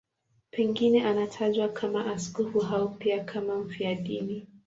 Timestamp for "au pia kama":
2.61-3.55